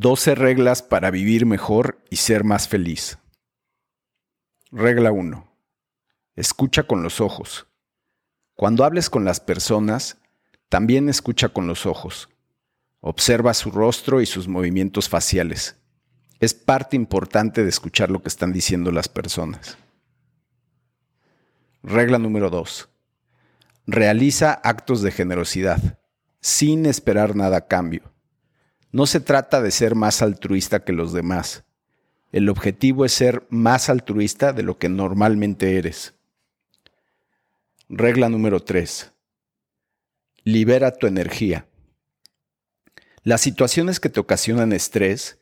[0.00, 3.18] 12 reglas para vivir mejor y ser más feliz.
[4.72, 5.48] Regla 1.
[6.34, 7.68] Escucha con los ojos.
[8.54, 10.18] Cuando hables con las personas,
[10.68, 12.28] también escucha con los ojos.
[12.98, 15.76] Observa su rostro y sus movimientos faciales.
[16.40, 19.78] Es parte importante de escuchar lo que están diciendo las personas.
[21.84, 22.88] Regla número 2.
[23.86, 26.00] Realiza actos de generosidad,
[26.40, 28.13] sin esperar nada a cambio.
[28.94, 31.64] No se trata de ser más altruista que los demás.
[32.30, 36.14] El objetivo es ser más altruista de lo que normalmente eres.
[37.88, 39.10] Regla número 3.
[40.44, 41.66] Libera tu energía.
[43.24, 45.40] Las situaciones que te ocasionan estrés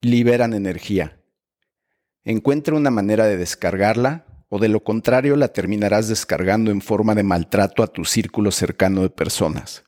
[0.00, 1.20] liberan energía.
[2.24, 7.22] Encuentra una manera de descargarla o de lo contrario la terminarás descargando en forma de
[7.22, 9.84] maltrato a tu círculo cercano de personas.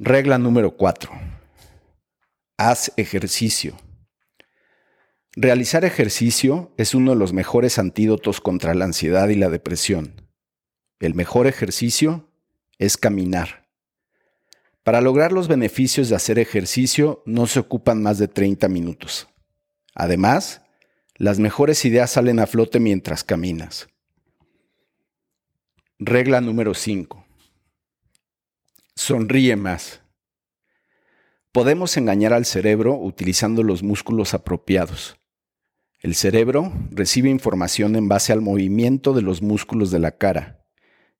[0.00, 1.10] Regla número 4.
[2.56, 3.76] Haz ejercicio.
[5.34, 10.22] Realizar ejercicio es uno de los mejores antídotos contra la ansiedad y la depresión.
[11.00, 12.30] El mejor ejercicio
[12.78, 13.66] es caminar.
[14.84, 19.26] Para lograr los beneficios de hacer ejercicio no se ocupan más de 30 minutos.
[19.96, 20.62] Además,
[21.16, 23.88] las mejores ideas salen a flote mientras caminas.
[25.98, 27.27] Regla número 5.
[29.08, 30.02] Sonríe más.
[31.50, 35.16] Podemos engañar al cerebro utilizando los músculos apropiados.
[36.00, 40.62] El cerebro recibe información en base al movimiento de los músculos de la cara,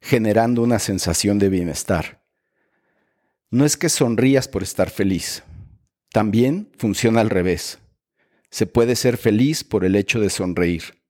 [0.03, 2.23] generando una sensación de bienestar.
[3.51, 5.43] No es que sonrías por estar feliz.
[6.13, 7.79] También funciona al revés.
[8.51, 11.03] Se puede ser feliz por el hecho de sonreír.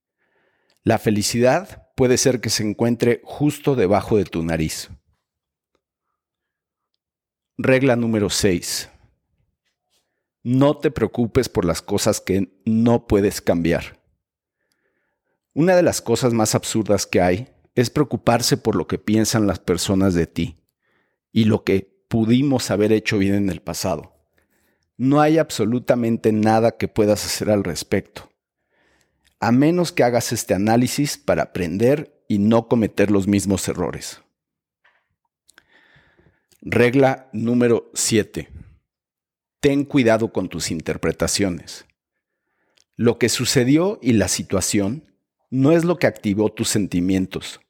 [0.84, 4.90] La felicidad puede ser que se encuentre justo debajo de tu nariz.
[7.60, 8.88] Regla número 6.
[10.44, 13.98] No te preocupes por las cosas que no puedes cambiar.
[15.54, 19.58] Una de las cosas más absurdas que hay es preocuparse por lo que piensan las
[19.58, 20.54] personas de ti
[21.32, 24.14] y lo que pudimos haber hecho bien en el pasado.
[24.96, 28.30] No hay absolutamente nada que puedas hacer al respecto,
[29.40, 34.20] a menos que hagas este análisis para aprender y no cometer los mismos errores.
[36.70, 38.50] Regla número 7.
[39.58, 41.86] Ten cuidado con tus interpretaciones.
[42.94, 45.10] Lo que sucedió y la situación
[45.48, 47.60] no es lo que activó tus sentimientos.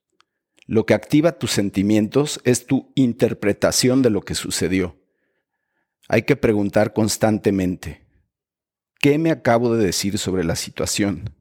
[0.66, 4.96] Lo que activa tus sentimientos es tu interpretación de lo que sucedió.
[6.08, 8.04] Hay que preguntar constantemente,
[8.98, 11.36] ¿qué me acabo de decir sobre la situación?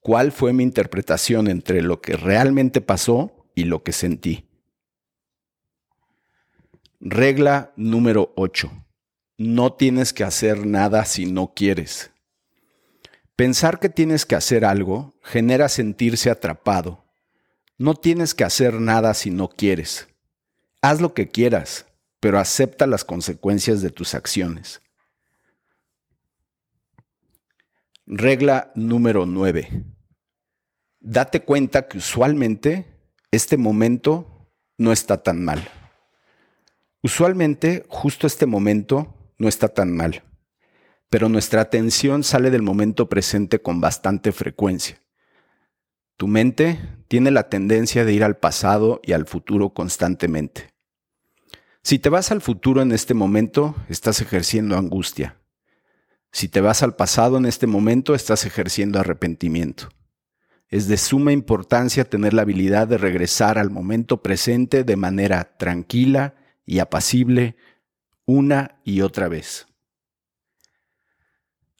[0.00, 4.45] ¿Cuál fue mi interpretación entre lo que realmente pasó y lo que sentí?
[7.00, 8.70] Regla número 8.
[9.36, 12.10] No tienes que hacer nada si no quieres.
[13.36, 17.04] Pensar que tienes que hacer algo genera sentirse atrapado.
[17.76, 20.08] No tienes que hacer nada si no quieres.
[20.80, 21.84] Haz lo que quieras,
[22.18, 24.80] pero acepta las consecuencias de tus acciones.
[28.06, 29.84] Regla número 9.
[31.00, 32.86] Date cuenta que usualmente
[33.30, 35.68] este momento no está tan mal.
[37.06, 40.24] Usualmente, justo este momento no está tan mal,
[41.08, 45.00] pero nuestra atención sale del momento presente con bastante frecuencia.
[46.16, 50.70] Tu mente tiene la tendencia de ir al pasado y al futuro constantemente.
[51.84, 55.36] Si te vas al futuro en este momento, estás ejerciendo angustia.
[56.32, 59.90] Si te vas al pasado en este momento, estás ejerciendo arrepentimiento.
[60.70, 66.34] Es de suma importancia tener la habilidad de regresar al momento presente de manera tranquila
[66.66, 67.56] y apacible
[68.26, 69.66] una y otra vez.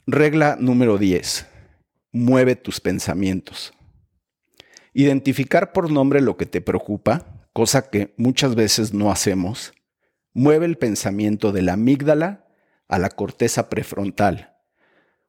[0.07, 1.47] Regla número 10.
[2.13, 3.75] Mueve tus pensamientos.
[4.95, 9.75] Identificar por nombre lo que te preocupa, cosa que muchas veces no hacemos,
[10.33, 12.47] mueve el pensamiento de la amígdala
[12.89, 14.57] a la corteza prefrontal.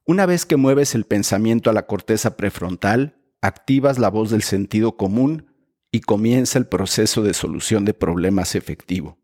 [0.05, 4.95] Una vez que mueves el pensamiento a la corteza prefrontal, activas la voz del sentido
[4.95, 5.53] común
[5.91, 9.17] y comienza el proceso de solución de problemas efectivo.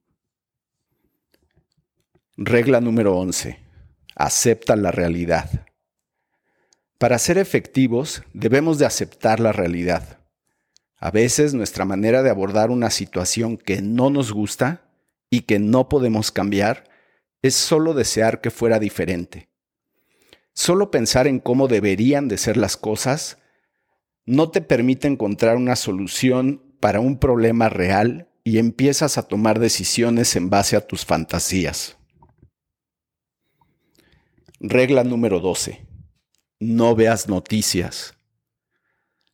[2.38, 3.60] Regla número 11.
[4.16, 5.68] Acepta la realidad.
[6.98, 10.18] Para ser efectivos debemos de aceptar la realidad.
[10.98, 14.90] A veces nuestra manera de abordar una situación que no nos gusta
[15.30, 16.90] y que no podemos cambiar
[17.44, 19.50] es solo desear que fuera diferente.
[20.56, 23.38] Solo pensar en cómo deberían de ser las cosas
[24.26, 30.36] no te permite encontrar una solución para un problema real y empiezas a tomar decisiones
[30.36, 31.98] en base a tus fantasías.
[34.66, 35.86] Regla número 12.
[36.62, 38.14] No veas noticias.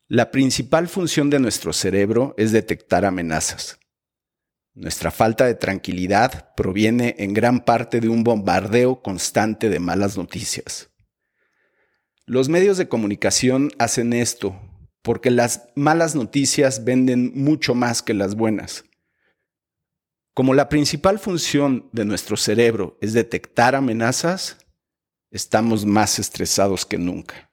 [0.08, 3.78] La principal función de nuestro cerebro es detectar amenazas.
[4.74, 10.90] Nuestra falta de tranquilidad proviene en gran parte de un bombardeo constante de malas noticias.
[12.26, 14.60] Los medios de comunicación hacen esto
[15.04, 18.84] porque las malas noticias venden mucho más que las buenas.
[20.34, 24.58] Como la principal función de nuestro cerebro es detectar amenazas,
[25.31, 27.49] estamos más estresados que nunca.